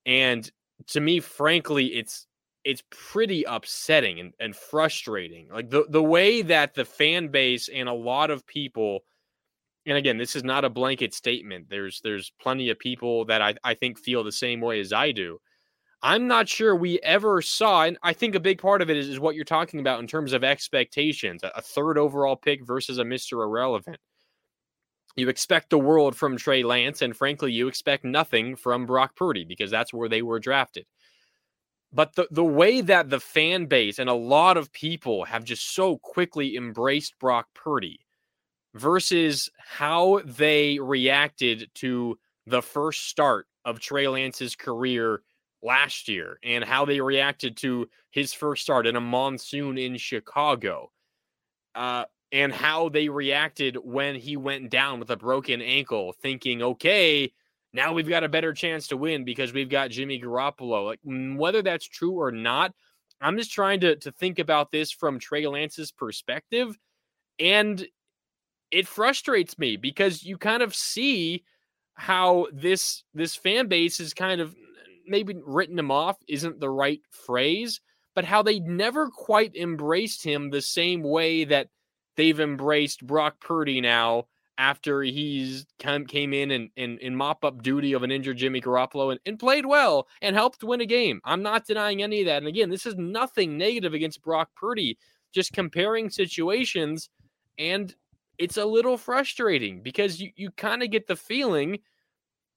And 0.04 0.50
to 0.88 1.00
me, 1.00 1.20
frankly, 1.20 1.86
it's 1.86 2.26
it's 2.64 2.82
pretty 2.90 3.44
upsetting 3.44 4.20
and, 4.20 4.32
and 4.38 4.54
frustrating. 4.54 5.48
Like 5.50 5.70
the, 5.70 5.84
the 5.88 6.02
way 6.02 6.42
that 6.42 6.74
the 6.74 6.84
fan 6.84 7.28
base 7.28 7.68
and 7.68 7.88
a 7.88 7.94
lot 7.94 8.30
of 8.30 8.46
people, 8.46 9.00
and 9.84 9.98
again, 9.98 10.16
this 10.16 10.36
is 10.36 10.44
not 10.44 10.64
a 10.64 10.70
blanket 10.70 11.14
statement. 11.14 11.66
There's 11.68 12.00
there's 12.04 12.32
plenty 12.40 12.70
of 12.70 12.78
people 12.78 13.24
that 13.26 13.42
I, 13.42 13.54
I 13.64 13.74
think 13.74 13.98
feel 13.98 14.22
the 14.22 14.32
same 14.32 14.60
way 14.60 14.80
as 14.80 14.92
I 14.92 15.12
do. 15.12 15.40
I'm 16.02 16.26
not 16.26 16.48
sure 16.48 16.74
we 16.74 16.98
ever 17.00 17.40
saw, 17.42 17.84
and 17.84 17.96
I 18.02 18.12
think 18.12 18.34
a 18.34 18.40
big 18.40 18.60
part 18.60 18.82
of 18.82 18.90
it 18.90 18.96
is, 18.96 19.08
is 19.08 19.20
what 19.20 19.36
you're 19.36 19.44
talking 19.44 19.78
about 19.78 20.00
in 20.00 20.08
terms 20.08 20.32
of 20.32 20.42
expectations 20.42 21.42
a 21.44 21.62
third 21.62 21.96
overall 21.96 22.34
pick 22.34 22.66
versus 22.66 22.98
a 22.98 23.04
Mr. 23.04 23.44
Irrelevant. 23.44 23.98
You 25.14 25.28
expect 25.28 25.70
the 25.70 25.78
world 25.78 26.16
from 26.16 26.36
Trey 26.36 26.64
Lance, 26.64 27.02
and 27.02 27.16
frankly, 27.16 27.52
you 27.52 27.68
expect 27.68 28.04
nothing 28.04 28.56
from 28.56 28.86
Brock 28.86 29.14
Purdy 29.14 29.44
because 29.44 29.70
that's 29.70 29.92
where 29.92 30.08
they 30.08 30.22
were 30.22 30.40
drafted. 30.40 30.86
But 31.92 32.14
the, 32.14 32.26
the 32.30 32.44
way 32.44 32.80
that 32.80 33.10
the 33.10 33.20
fan 33.20 33.66
base 33.66 33.98
and 33.98 34.08
a 34.08 34.14
lot 34.14 34.56
of 34.56 34.72
people 34.72 35.24
have 35.24 35.44
just 35.44 35.74
so 35.74 35.98
quickly 35.98 36.56
embraced 36.56 37.18
Brock 37.18 37.48
Purdy 37.54 38.00
versus 38.74 39.50
how 39.58 40.22
they 40.24 40.78
reacted 40.78 41.70
to 41.74 42.18
the 42.46 42.62
first 42.62 43.08
start 43.08 43.46
of 43.66 43.78
Trey 43.78 44.08
Lance's 44.08 44.56
career 44.56 45.22
last 45.62 46.08
year 46.08 46.38
and 46.42 46.64
how 46.64 46.84
they 46.84 47.00
reacted 47.00 47.56
to 47.58 47.88
his 48.10 48.32
first 48.32 48.62
start 48.62 48.86
in 48.86 48.96
a 48.96 49.00
monsoon 49.00 49.78
in 49.78 49.96
Chicago. 49.96 50.90
Uh, 51.74 52.04
and 52.32 52.52
how 52.52 52.88
they 52.88 53.10
reacted 53.10 53.76
when 53.76 54.14
he 54.14 54.36
went 54.38 54.70
down 54.70 54.98
with 54.98 55.10
a 55.10 55.16
broken 55.16 55.60
ankle, 55.60 56.14
thinking, 56.22 56.62
okay, 56.62 57.30
now 57.74 57.92
we've 57.92 58.08
got 58.08 58.24
a 58.24 58.28
better 58.28 58.52
chance 58.52 58.88
to 58.88 58.96
win 58.96 59.24
because 59.24 59.52
we've 59.52 59.68
got 59.68 59.90
Jimmy 59.90 60.20
Garoppolo. 60.20 60.86
Like 60.86 61.00
whether 61.04 61.62
that's 61.62 61.86
true 61.86 62.20
or 62.20 62.32
not, 62.32 62.72
I'm 63.20 63.36
just 63.36 63.52
trying 63.52 63.80
to 63.80 63.96
to 63.96 64.12
think 64.12 64.38
about 64.38 64.70
this 64.70 64.90
from 64.90 65.18
Trey 65.18 65.46
Lance's 65.46 65.92
perspective, 65.92 66.76
and 67.38 67.86
it 68.70 68.88
frustrates 68.88 69.58
me 69.58 69.76
because 69.76 70.24
you 70.24 70.38
kind 70.38 70.62
of 70.62 70.74
see 70.74 71.44
how 71.94 72.48
this 72.52 73.04
this 73.14 73.36
fan 73.36 73.68
base 73.68 74.00
is 74.00 74.14
kind 74.14 74.40
of 74.40 74.54
maybe 75.12 75.36
written 75.44 75.78
him 75.78 75.92
off 75.92 76.16
isn't 76.26 76.58
the 76.58 76.70
right 76.70 77.00
phrase, 77.10 77.80
but 78.16 78.24
how 78.24 78.42
they 78.42 78.58
never 78.58 79.08
quite 79.08 79.54
embraced 79.54 80.24
him 80.24 80.50
the 80.50 80.62
same 80.62 81.04
way 81.04 81.44
that 81.44 81.68
they've 82.16 82.40
embraced 82.40 83.06
Brock 83.06 83.36
Purdy 83.40 83.80
now 83.80 84.24
after 84.58 85.02
he's 85.02 85.66
come, 85.78 86.06
came 86.06 86.32
in 86.32 86.50
and 86.50 86.70
in, 86.76 86.98
in 86.98 87.14
mop 87.14 87.44
up 87.44 87.62
duty 87.62 87.92
of 87.92 88.02
an 88.02 88.10
injured 88.10 88.36
Jimmy 88.36 88.60
Garoppolo 88.60 89.12
and, 89.12 89.20
and 89.26 89.38
played 89.38 89.66
well 89.66 90.06
and 90.20 90.36
helped 90.36 90.64
win 90.64 90.80
a 90.80 90.86
game. 90.86 91.20
I'm 91.24 91.42
not 91.42 91.66
denying 91.66 92.02
any 92.02 92.20
of 92.20 92.26
that. 92.26 92.38
And 92.38 92.46
again, 92.46 92.70
this 92.70 92.86
is 92.86 92.96
nothing 92.96 93.56
negative 93.56 93.94
against 93.94 94.22
Brock 94.22 94.50
Purdy, 94.56 94.98
just 95.32 95.52
comparing 95.52 96.10
situations. 96.10 97.08
And 97.58 97.94
it's 98.38 98.56
a 98.56 98.64
little 98.64 98.96
frustrating 98.96 99.82
because 99.82 100.20
you, 100.20 100.30
you 100.36 100.50
kind 100.52 100.82
of 100.82 100.90
get 100.90 101.06
the 101.06 101.16
feeling 101.16 101.78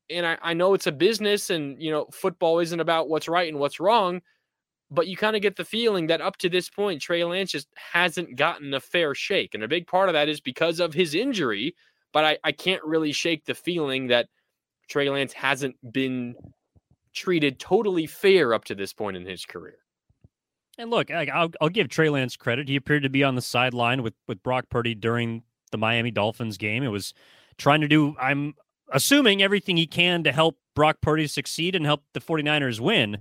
and 0.09 0.25
I, 0.25 0.38
I 0.41 0.53
know 0.53 0.74
it's 0.74 0.88
a 0.88 0.91
business 0.91 1.50
and 1.50 1.81
you 1.81 1.91
know 1.91 2.07
football 2.12 2.59
isn't 2.59 2.79
about 2.79 3.09
what's 3.09 3.27
right 3.27 3.50
and 3.50 3.59
what's 3.59 3.79
wrong 3.79 4.21
but 4.91 5.07
you 5.07 5.17
kind 5.17 5.35
of 5.35 5.41
get 5.41 5.55
the 5.55 5.65
feeling 5.65 6.07
that 6.07 6.21
up 6.21 6.38
to 6.38 6.50
this 6.50 6.69
point 6.69 7.01
trey 7.01 7.24
lance 7.24 7.51
just 7.51 7.67
hasn't 7.75 8.35
gotten 8.35 8.74
a 8.74 8.79
fair 8.79 9.15
shake 9.15 9.53
and 9.53 9.63
a 9.63 9.67
big 9.67 9.88
part 9.88 10.09
of 10.09 10.13
that 10.13 10.29
is 10.29 10.39
because 10.39 10.79
of 10.79 10.93
his 10.93 11.15
injury 11.15 11.75
but 12.13 12.25
i, 12.25 12.38
I 12.43 12.51
can't 12.51 12.83
really 12.83 13.12
shake 13.12 13.45
the 13.45 13.55
feeling 13.55 14.07
that 14.07 14.27
trey 14.88 15.09
lance 15.09 15.33
hasn't 15.33 15.75
been 15.91 16.35
treated 17.13 17.59
totally 17.59 18.05
fair 18.05 18.53
up 18.53 18.65
to 18.65 18.75
this 18.75 18.93
point 18.93 19.15
in 19.17 19.25
his 19.25 19.45
career. 19.45 19.77
And 20.77 20.91
look 20.91 21.09
I'll, 21.09 21.50
I'll 21.62 21.69
give 21.69 21.88
trey 21.88 22.09
lance 22.09 22.35
credit. 22.35 22.67
He 22.67 22.75
appeared 22.75 23.03
to 23.03 23.09
be 23.09 23.24
on 23.24 23.35
the 23.35 23.41
sideline 23.41 24.03
with 24.03 24.13
with 24.27 24.43
brock 24.43 24.65
purdy 24.69 24.93
during 24.93 25.43
the 25.71 25.77
miami 25.77 26.12
dolphins 26.12 26.57
game. 26.57 26.83
It 26.83 26.89
was 26.89 27.13
trying 27.57 27.81
to 27.81 27.88
do 27.88 28.15
i'm 28.19 28.53
assuming 28.91 29.41
everything 29.41 29.77
he 29.77 29.87
can 29.87 30.23
to 30.23 30.31
help 30.31 30.57
Brock 30.75 30.97
Purdy 31.01 31.27
succeed 31.27 31.75
and 31.75 31.85
help 31.85 32.03
the 32.13 32.19
49ers 32.19 32.79
win. 32.79 33.17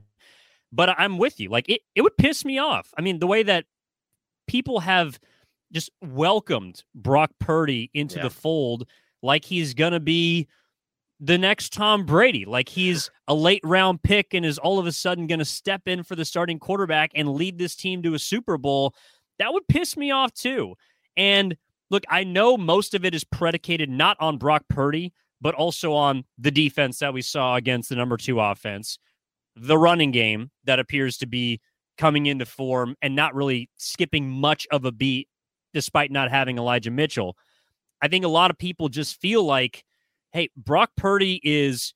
But 0.73 0.91
I'm 0.99 1.19
with 1.19 1.39
you. 1.39 1.49
Like 1.49 1.69
it, 1.69 1.83
it 1.95 2.03
would 2.03 2.17
piss 2.17 2.45
me 2.45 2.59
off. 2.59 2.93
I 2.99 3.01
mean, 3.03 3.19
the 3.19 3.27
way 3.27 3.43
that 3.45 3.65
people 4.47 4.81
have 4.81 5.19
just 5.73 5.91
welcomed 6.03 6.85
Brock 6.95 7.31
Purdy 7.39 7.91
into 7.95 8.17
yeah. 8.17 8.25
the 8.25 8.31
fold 8.31 8.87
like 9.23 9.45
he's 9.45 9.75
going 9.75 9.93
to 9.93 10.01
be 10.01 10.47
the 11.21 11.39
next 11.39 11.73
Tom 11.73 12.05
Brady, 12.05 12.45
like 12.45 12.69
he's 12.69 13.11
a 13.29 13.35
late 13.35 13.63
round 13.65 14.03
pick 14.03 14.35
and 14.35 14.45
is 14.45 14.59
all 14.59 14.79
of 14.79 14.87
a 14.87 14.93
sudden 14.93 15.27
going 15.27 15.39
to 15.39 15.45
step 15.45 15.83
in 15.87 16.03
for 16.03 16.17
the 16.17 16.25
starting 16.25 16.59
quarterback 16.59 17.11
and 17.15 17.31
lead 17.31 17.57
this 17.57 17.75
team 17.75 18.03
to 18.03 18.15
a 18.15 18.19
Super 18.19 18.59
Bowl. 18.59 18.95
That 19.39 19.53
would 19.53 19.67
piss 19.69 19.97
me 19.97 20.11
off 20.11 20.33
too. 20.35 20.75
And 21.17 21.57
look, 21.91 22.05
I 22.11 22.25
know 22.25 22.57
most 22.57 22.95
of 22.95 23.05
it 23.05 23.15
is 23.15 23.25
predicated 23.25 23.89
not 23.89 24.17
on 24.21 24.39
Brock 24.39 24.65
Purdy, 24.69 25.13
but 25.45 25.55
also 25.55 25.93
on 25.93 26.25
the 26.39 26.51
defense 26.51 26.99
that 26.99 27.13
we 27.13 27.21
saw 27.21 27.57
against 27.57 27.91
the 27.91 27.95
number 27.95 28.17
two 28.17 28.41
offense, 28.41 28.99
the 29.55 29.77
running 29.77 30.11
game 30.11 30.51
that 30.65 30.81
appears 30.81 31.19
to 31.19 31.27
be 31.27 31.61
coming 31.99 32.25
into 32.27 32.47
form 32.47 32.97
and 33.03 33.15
not 33.15 33.35
really 33.35 33.69
skipping 33.77 34.29
much 34.29 34.67
of 34.73 34.87
a 34.87 34.91
beat 34.91 35.29
despite 35.75 36.11
not 36.11 36.31
having 36.31 36.57
Elijah 36.57 36.91
Mitchell. 36.91 37.37
I 38.01 38.09
think 38.09 38.25
a 38.25 38.29
lot 38.29 38.51
of 38.51 38.57
people 38.57 38.89
just 38.89 39.21
feel 39.21 39.45
like, 39.45 39.85
hey, 40.33 40.49
Brock 40.57 40.93
Purdy 40.97 41.41
is 41.45 41.93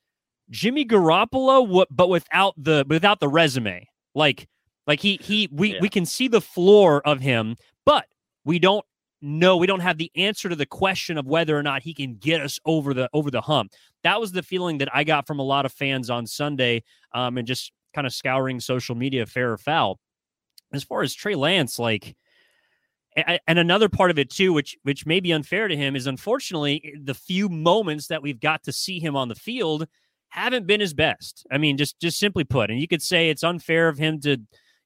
Jimmy 0.51 0.85
Garoppolo, 0.85 1.87
but 1.91 2.11
without 2.11 2.53
the 2.59 2.85
without 2.87 3.19
the 3.19 3.29
resume. 3.29 3.89
Like, 4.15 4.47
like 4.87 5.01
he 5.01 5.19
he 5.23 5.49
we 5.51 5.73
yeah. 5.73 5.79
we 5.81 5.89
can 5.89 6.05
see 6.05 6.29
the 6.29 6.43
floor 6.43 7.01
of 7.07 7.21
him, 7.21 7.57
but 7.87 8.05
we 8.45 8.59
don't 8.59 8.85
no, 9.21 9.57
we 9.57 9.67
don't 9.67 9.81
have 9.81 9.99
the 9.99 10.13
answer 10.17 10.49
to 10.49 10.57
the 10.57 10.67
question 10.67 11.19
of 11.19 11.27
whether 11.27 11.59
or 11.59 11.63
not 11.63 11.83
he 11.83 11.93
can 11.93 12.15
get 12.17 12.41
us 12.41 12.59
over 12.65 12.95
the 12.95 13.09
over 13.13 13.31
the 13.31 13.41
hump. 13.41 13.73
That 14.05 14.21
was 14.21 14.33
the 14.33 14.43
feeling 14.43 14.79
that 14.79 14.95
I 14.95 15.05
got 15.05 15.27
from 15.27 15.41
a 15.41 15.45
lot 15.45 15.67
of 15.67 15.73
fans 15.73 16.09
on 16.11 16.27
Sunday, 16.27 16.85
um, 17.13 17.37
and 17.39 17.47
just 17.47 17.73
kind 17.95 18.07
of 18.07 18.13
scouring 18.13 18.61
social 18.61 18.95
media, 18.95 19.27
fair 19.27 19.53
or 19.53 19.59
foul. 19.59 19.99
As 20.73 20.85
far 20.85 21.03
as 21.03 21.15
Trey 21.15 21.35
Lance, 21.35 21.79
like, 21.79 22.15
and 23.17 23.59
another 23.59 23.89
part 23.89 24.11
of 24.11 24.19
it 24.19 24.31
too, 24.31 24.53
which 24.53 24.77
which 24.83 25.07
may 25.07 25.19
be 25.19 25.33
unfair 25.33 25.67
to 25.67 25.77
him, 25.77 25.97
is 25.97 26.07
unfortunately 26.07 26.95
the 27.03 27.15
few 27.15 27.49
moments 27.49 28.07
that 28.09 28.23
we've 28.23 28.41
got 28.41 28.63
to 28.65 28.73
see 28.73 29.01
him 29.01 29.17
on 29.17 29.29
the 29.29 29.35
field 29.35 29.89
haven't 30.29 30.67
been 30.67 30.81
his 30.81 30.95
best. 30.95 31.47
I 31.51 31.59
mean, 31.59 31.77
just 31.77 31.99
just 31.99 32.19
simply 32.19 32.45
put, 32.45 32.71
and 32.71 32.81
you 32.81 32.87
could 32.87 33.03
say 33.03 33.31
it's 33.31 33.43
unfair 33.43 33.89
of 33.89 33.99
him 33.99 34.21
to, 34.21 34.37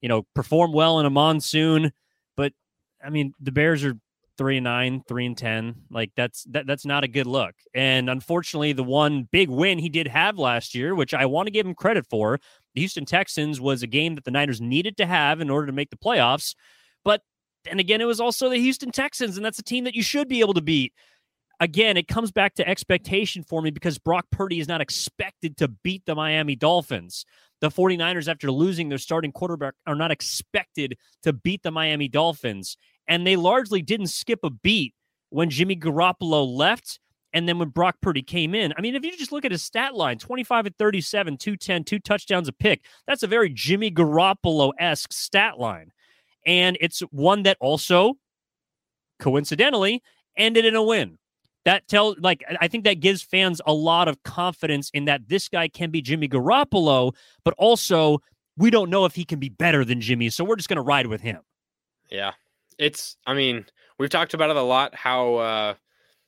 you 0.01 0.09
know, 0.09 0.27
perform 0.35 0.73
well 0.73 1.01
in 1.01 1.07
a 1.07 1.11
monsoon, 1.11 1.93
but 2.37 2.53
I 3.05 3.11
mean, 3.11 3.35
the 3.41 3.53
Bears 3.53 3.85
are 3.85 3.99
three 4.39 4.59
and 4.59 4.65
nine, 4.65 5.03
three 5.07 5.27
and 5.27 5.37
ten. 5.37 5.75
Like 5.91 6.13
that's 6.17 6.45
that 6.51 6.67
that's 6.67 6.87
not 6.87 7.05
a 7.05 7.09
good 7.09 7.27
look. 7.27 7.55
And 7.75 8.09
unfortunately, 8.09 8.73
the 8.73 8.83
one 8.83 9.29
big 9.31 9.49
win 9.49 9.79
he 9.79 9.89
did 9.89 10.09
have 10.09 10.39
last 10.39 10.75
year, 10.75 10.95
which 10.95 11.15
I 11.15 11.27
want 11.27 11.47
to 11.47 11.53
give 11.53 11.67
him 11.67 11.75
credit 11.75 12.07
for, 12.09 12.39
the 12.75 12.81
Houston 12.81 13.05
Texans 13.05 13.61
was 13.61 13.83
a 13.83 13.87
game 13.87 14.15
that 14.15 14.25
the 14.25 14.31
Niners 14.31 14.61
needed 14.61 14.97
to 14.99 15.07
have 15.07 15.41
in 15.41 15.51
order 15.51 15.67
to 15.67 15.73
make 15.73 15.91
the 15.91 15.97
playoffs. 15.97 16.55
But 17.05 17.23
then 17.65 17.79
again, 17.79 18.01
it 18.01 18.07
was 18.07 18.21
also 18.21 18.49
the 18.49 18.59
Houston 18.59 18.91
Texans, 18.91 19.37
and 19.37 19.45
that's 19.45 19.59
a 19.59 19.65
team 19.65 19.85
that 19.85 19.95
you 19.95 20.03
should 20.03 20.29
be 20.29 20.41
able 20.41 20.55
to 20.55 20.63
beat. 20.63 20.93
Again, 21.61 21.97
it 21.97 22.09
comes 22.09 22.33
back 22.33 22.55
to 22.55 22.69
expectation 22.69 23.45
for 23.45 23.63
me 23.63 23.71
because 23.71 23.97
Brock 23.97 24.27
Purdy 24.33 24.59
is 24.59 24.67
not 24.67 24.81
expected 24.81 25.57
to 25.59 25.69
beat 25.69 26.03
the 26.07 26.17
Miami 26.17 26.57
Dolphins. 26.57 27.25
The 27.61 27.69
49ers, 27.71 28.29
after 28.29 28.51
losing 28.51 28.89
their 28.89 28.99
starting 28.99 29.31
quarterback, 29.31 29.75
are 29.87 29.95
not 29.95 30.11
expected 30.11 30.99
to 31.23 31.33
beat 31.33 31.63
the 31.63 31.71
Miami 31.71 32.09
Dolphins. 32.09 32.77
And 33.09 33.27
they 33.27 33.37
largely 33.37 33.83
didn't 33.83 34.09
skip 34.09 34.41
a 34.43 34.51
beat 34.51 34.95
when 35.31 35.51
Jimmy 35.51 35.77
Garoppolo 35.77 36.47
left 36.47 37.01
and 37.33 37.49
then 37.49 37.59
when 37.59 37.69
Brock 37.69 37.97
Purdy 38.01 38.23
came 38.23 38.55
in. 38.55 38.73
I 38.77 38.81
mean, 38.81 38.95
if 38.95 39.05
you 39.05 39.17
just 39.17 39.33
look 39.33 39.45
at 39.45 39.53
his 39.53 39.63
stat 39.63 39.95
line 39.95 40.19
25 40.19 40.67
at 40.67 40.77
37, 40.79 41.37
210, 41.39 41.85
two 41.85 41.99
touchdowns 41.99 42.49
a 42.49 42.53
pick, 42.53 42.85
that's 43.07 43.23
a 43.23 43.27
very 43.27 43.51
Jimmy 43.51 43.91
Garoppolo 43.91 44.73
esque 44.79 45.13
stat 45.13 45.59
line. 45.59 45.93
And 46.47 46.77
it's 46.81 47.01
one 47.11 47.45
that 47.45 47.57
also, 47.61 48.15
coincidentally, 49.19 50.03
ended 50.37 50.65
in 50.65 50.75
a 50.75 50.83
win. 50.83 51.19
That 51.65 51.87
tells, 51.87 52.19
like, 52.19 52.43
I 52.61 52.67
think 52.67 52.85
that 52.85 53.01
gives 53.01 53.23
fans 53.23 53.61
a 53.65 53.73
lot 53.73 54.09
of 54.09 54.23
confidence 54.25 54.91
in 54.93 55.05
that 55.05 55.29
this 55.29 55.49
guy 55.49 55.69
can 55.69 55.91
be 55.91 56.03
Jimmy 56.03 56.29
Garoppolo, 56.29 57.15
but 57.45 57.55
also 57.57 58.19
we 58.57 58.69
don't 58.69 58.91
know 58.91 59.05
if 59.05 59.15
he 59.15 59.25
can 59.25 59.39
be 59.39 59.49
better 59.49 59.85
than 59.85 60.01
Jimmy. 60.01 60.29
So 60.31 60.45
we're 60.45 60.57
just 60.57 60.69
going 60.69 60.77
to 60.77 60.83
ride 60.83 61.07
with 61.07 61.21
him. 61.21 61.41
Yeah. 62.11 62.33
It's, 62.79 63.17
I 63.27 63.35
mean, 63.35 63.67
we've 63.99 64.11
talked 64.11 64.35
about 64.35 64.51
it 64.51 64.57
a 64.57 64.63
lot 64.63 64.95
how, 64.95 65.35
uh, 65.37 65.75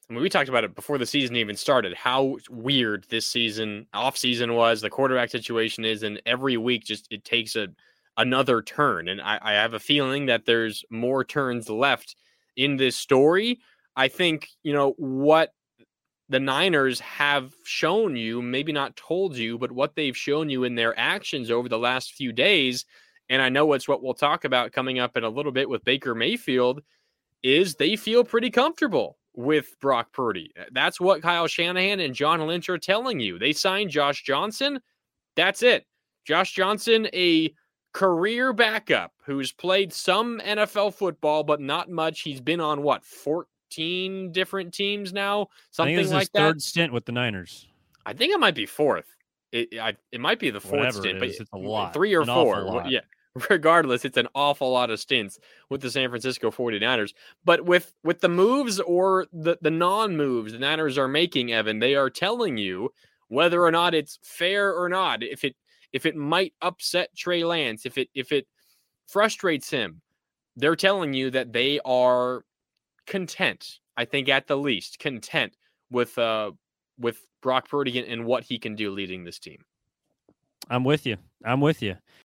I 0.09 0.13
mean, 0.13 0.23
we 0.23 0.29
talked 0.29 0.49
about 0.51 0.65
it 0.65 0.75
before 0.75 0.99
the 0.99 1.07
season 1.07 1.37
even 1.37 1.57
started. 1.57 1.95
How 1.95 2.37
weird 2.51 3.07
this 3.09 3.27
season, 3.27 3.87
off 3.95 4.19
season 4.19 4.55
was, 4.55 4.81
the 4.81 4.91
quarterback 4.91 5.31
situation 5.31 5.85
is, 5.85 6.03
and 6.03 6.21
every 6.27 6.57
week 6.57 6.85
just 6.85 7.07
it 7.11 7.25
takes 7.25 7.57
a 7.57 7.69
another 8.17 8.63
turn. 8.63 9.09
And 9.09 9.21
I, 9.21 9.39
I 9.43 9.53
have 9.55 9.75
a 9.75 9.81
feeling 9.81 10.27
that 10.27 10.45
there's 10.45 10.85
more 10.91 11.25
turns 11.25 11.69
left 11.69 12.17
in 12.57 12.77
this 12.77 12.97
story. 12.97 13.61
I 13.97 14.09
think 14.09 14.49
you 14.63 14.73
know 14.73 14.95
what 14.99 15.53
the 16.29 16.41
Niners 16.41 17.01
have 17.01 17.53
shown 17.65 18.17
you, 18.17 18.41
maybe 18.43 18.73
not 18.73 18.97
told 18.97 19.37
you, 19.37 19.59
but 19.59 19.73
what 19.73 19.95
they've 19.95 20.17
shown 20.17 20.49
you 20.49 20.65
in 20.65 20.75
their 20.75 20.99
actions 20.99 21.51
over 21.51 21.69
the 21.69 21.79
last 21.79 22.13
few 22.15 22.33
days. 22.33 22.85
And 23.29 23.41
I 23.41 23.49
know 23.49 23.73
it's 23.73 23.89
what 23.89 24.03
we'll 24.03 24.15
talk 24.15 24.45
about 24.45 24.73
coming 24.73 24.99
up 24.99 25.17
in 25.17 25.25
a 25.25 25.29
little 25.29 25.53
bit 25.53 25.69
with 25.69 25.85
Baker 25.85 26.15
Mayfield. 26.15 26.83
Is 27.43 27.75
they 27.75 27.97
feel 27.97 28.25
pretty 28.25 28.51
comfortable 28.51 29.19
with 29.35 29.79
Brock 29.81 30.13
Purdy. 30.13 30.53
That's 30.73 31.01
what 31.01 31.23
Kyle 31.23 31.47
Shanahan 31.47 32.01
and 32.01 32.15
John 32.15 32.47
Lynch 32.47 32.69
are 32.69 32.79
telling 32.79 33.21
you. 33.21 33.39
They 33.39 33.53
signed 33.53 33.91
Josh 33.91 34.23
Johnson. 34.23 34.81
That's 35.37 35.63
it. 35.63 35.87
Josh 36.25 36.53
Johnson, 36.53 37.09
a 37.13 37.53
career 37.93 38.53
backup 38.53 39.13
who's 39.25 39.53
played 39.53 39.93
some 39.93 40.41
NFL 40.41 40.95
football, 40.95 41.45
but 41.45 41.61
not 41.61 41.91
much. 41.91 42.21
He's 42.21 42.41
been 42.41 42.61
on 42.61 42.83
what, 42.83 43.05
14 43.05 44.33
different 44.33 44.73
teams 44.73 45.13
now? 45.13 45.49
Something 45.71 46.11
like 46.11 46.33
that. 46.33 46.39
third 46.39 46.63
stint 46.63 46.93
with 46.93 47.05
the 47.05 47.13
Niners. 47.13 47.69
I 48.07 48.13
think 48.13 48.33
it 48.33 48.41
might 48.41 48.55
be 48.55 48.67
fourth. 48.67 49.14
It, 49.55 49.79
I, 49.81 49.95
it 50.11 50.21
might 50.21 50.41
be 50.41 50.51
the 50.51 50.61
fourth 50.61 50.79
Whatever 50.79 51.01
stint, 51.01 51.19
but 51.21 51.29
it's 51.29 51.41
a 51.53 51.57
lot. 51.57 51.95
Three 51.95 52.15
or 52.15 52.23
An 52.23 52.27
four. 52.27 52.85
Yeah 52.89 53.01
regardless, 53.51 54.05
it's 54.05 54.17
an 54.17 54.29
awful 54.35 54.71
lot 54.71 54.91
of 54.91 55.01
stints 55.01 55.39
with 55.69 55.81
the 55.81 55.91
San 55.91 56.09
Francisco 56.09 56.51
49ers. 56.51 57.15
But 57.45 57.65
with 57.65 57.93
with 58.05 58.21
the 58.21 58.29
moves 58.29 58.81
or 58.81 59.27
the, 59.33 59.59
the 59.61 59.71
non-moves 59.71 60.53
the 60.53 60.59
Niners 60.59 60.99
are 60.99 61.09
making, 61.09 61.53
Evan, 61.53 61.79
they 61.79 61.95
are 61.95 62.11
telling 62.11 62.57
you 62.57 62.91
whether 63.29 63.63
or 63.63 63.71
not 63.71 63.95
it's 63.95 64.19
fair 64.23 64.73
or 64.73 64.89
not, 64.89 65.23
if 65.23 65.45
it 65.45 65.57
if 65.93 66.07
it 66.07 66.17
might 66.17 66.53
upset 66.63 67.17
Trey 67.17 67.45
Lance, 67.45 67.87
if 67.87 67.99
it 67.99 68.09
if 68.15 68.31
it 68.31 68.47
frustrates 69.09 69.71
him, 69.71 70.01
they're 70.57 70.77
telling 70.77 71.13
you 71.13 71.31
that 71.31 71.53
they 71.53 71.81
are 71.85 72.45
content, 73.07 73.79
I 73.97 74.05
think 74.05 74.29
at 74.29 74.47
the 74.47 74.57
least, 74.57 75.01
content 75.01 75.57
with 75.91 76.17
uh 76.19 76.53
with 76.99 77.21
Brock 77.45 77.69
Purdy 77.69 77.99
and, 77.99 78.09
and 78.09 78.25
what 78.25 78.43
he 78.43 78.59
can 78.59 78.75
do 78.75 78.91
leading 78.91 79.23
this 79.23 79.39
team. 79.39 79.59
I'm 80.69 80.83
with 80.83 81.07
you. 81.07 81.19
I'm 81.45 81.61
with 81.61 81.83
you. 81.83 81.97